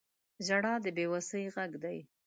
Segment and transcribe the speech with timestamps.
[0.45, 1.99] •ژړا د بې وسۍ غږ دی.